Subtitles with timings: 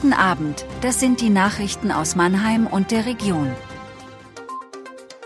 [0.00, 3.50] Guten Abend, das sind die Nachrichten aus Mannheim und der Region.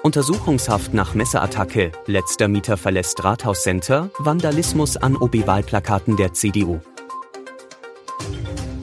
[0.02, 6.81] Untersuchungshaft nach Messerattacke, letzter Mieter verlässt Rathauscenter, Vandalismus an OB-Wahlplakaten der CDU.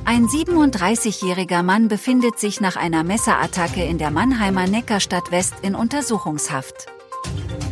[0.06, 6.86] Ein 37-jähriger Mann befindet sich nach einer Messerattacke in der Mannheimer Neckarstadt West in Untersuchungshaft.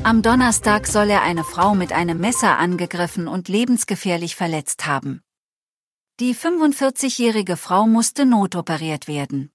[0.01, 5.21] Am Donnerstag soll er eine Frau mit einem Messer angegriffen und lebensgefährlich verletzt haben.
[6.19, 9.51] Die 45-jährige Frau musste notoperiert werden.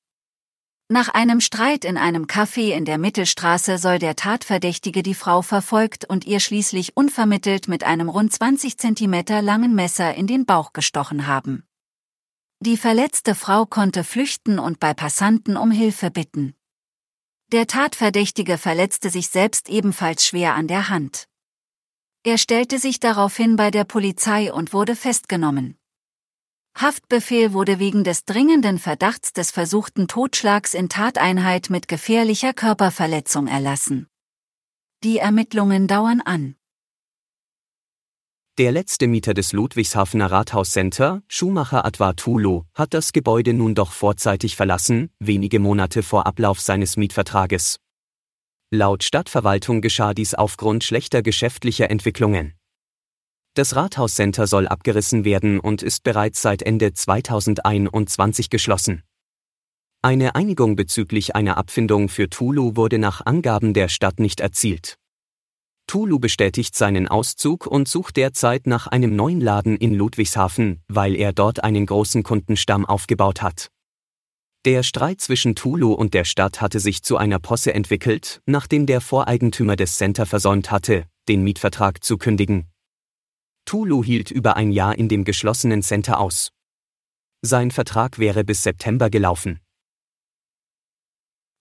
[0.88, 6.05] Nach einem Streit in einem Café in der Mittelstraße soll der Tatverdächtige die Frau verfolgt
[6.05, 11.27] und ihr schließlich unvermittelt mit einem rund 20 cm langen Messer in den Bauch gestochen
[11.27, 11.64] haben.
[12.60, 16.55] Die verletzte Frau konnte flüchten und bei Passanten um Hilfe bitten.
[17.50, 21.27] Der Tatverdächtige verletzte sich selbst ebenfalls schwer an der Hand.
[22.22, 25.77] Er stellte sich daraufhin bei der Polizei und wurde festgenommen.
[26.74, 34.08] Haftbefehl wurde wegen des dringenden Verdachts des versuchten Totschlags in Tateinheit mit gefährlicher Körperverletzung erlassen.
[35.05, 36.56] Die Ermittlungen dauern an.
[38.58, 44.56] Der letzte Mieter des Ludwigshafener Rathauscenter, Schumacher Advar Tulo, hat das Gebäude nun doch vorzeitig
[44.56, 47.80] verlassen, wenige Monate vor Ablauf seines Mietvertrages.
[48.70, 52.54] Laut Stadtverwaltung geschah dies aufgrund schlechter geschäftlicher Entwicklungen.
[53.55, 59.03] Das Rathauscenter soll abgerissen werden und ist bereits seit Ende 2021 geschlossen.
[60.00, 64.97] Eine Einigung bezüglich einer Abfindung für Tulu wurde nach Angaben der Stadt nicht erzielt.
[65.86, 71.34] Tulu bestätigt seinen Auszug und sucht derzeit nach einem neuen Laden in Ludwigshafen, weil er
[71.34, 73.69] dort einen großen Kundenstamm aufgebaut hat.
[74.64, 79.03] Der Streit zwischen Tulu und der Stadt hatte sich zu einer Posse entwickelt, nachdem der
[79.03, 82.72] Voreigentümer des Center versäumt hatte, den Mietvertrag zu kündigen.
[83.73, 86.51] Tulu hielt über ein Jahr in dem geschlossenen Center aus.
[87.41, 89.61] Sein Vertrag wäre bis September gelaufen.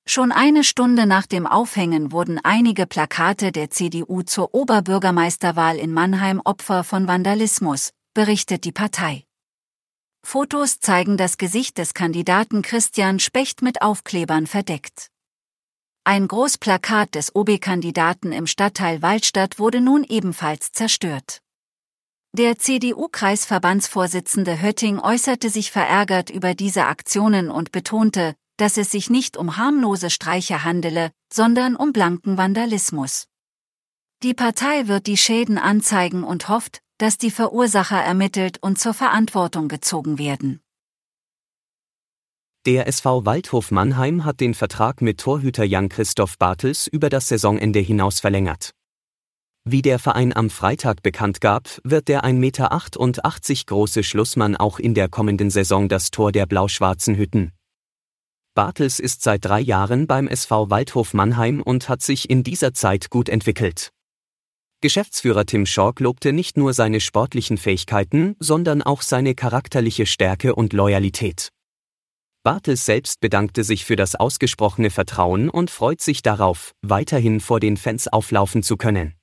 [0.05, 6.41] Schon eine Stunde nach dem Aufhängen wurden einige Plakate der CDU zur Oberbürgermeisterwahl in Mannheim
[6.43, 9.23] Opfer von Vandalismus, berichtet die Partei.
[10.21, 15.07] Fotos zeigen das Gesicht des Kandidaten Christian Specht mit Aufklebern verdeckt.
[16.03, 21.41] Ein Großplakat des OB-Kandidaten im Stadtteil Waldstadt wurde nun ebenfalls zerstört.
[22.33, 29.35] Der CDU-Kreisverbandsvorsitzende Hötting äußerte sich verärgert über diese Aktionen und betonte, dass es sich nicht
[29.35, 33.27] um harmlose Streiche handele, sondern um blanken Vandalismus.
[34.23, 39.67] Die Partei wird die Schäden anzeigen und hofft, dass die Verursacher ermittelt und zur Verantwortung
[39.67, 40.61] gezogen werden.
[42.65, 48.21] Der SV Waldhof Mannheim hat den Vertrag mit Torhüter Jan-Christoph Bartels über das Saisonende hinaus
[48.21, 48.73] verlängert.
[49.63, 54.95] Wie der Verein am Freitag bekannt gab, wird der 1,88 Meter große Schlussmann auch in
[54.95, 57.51] der kommenden Saison das Tor der blau-schwarzen hütten.
[58.55, 63.11] Bartels ist seit drei Jahren beim SV Waldhof Mannheim und hat sich in dieser Zeit
[63.11, 63.91] gut entwickelt.
[64.81, 70.73] Geschäftsführer Tim Schork lobte nicht nur seine sportlichen Fähigkeiten, sondern auch seine charakterliche Stärke und
[70.73, 71.49] Loyalität.
[72.43, 77.77] Bartels selbst bedankte sich für das ausgesprochene Vertrauen und freut sich darauf, weiterhin vor den
[77.77, 79.13] Fans auflaufen zu können.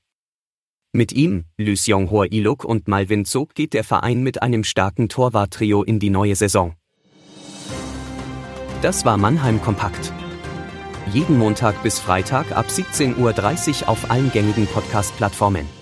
[0.93, 5.82] Mit ihm, Lyseong Hor Iluk und Malvin Zog geht der Verein mit einem starken Torwarttrio
[5.82, 6.76] in die neue Saison.
[8.81, 10.15] Das war Mannheim Kompakt.
[11.12, 15.78] Jeden Montag bis Freitag ab 17.30 Uhr auf allen gängigen Podcast-Plattformen.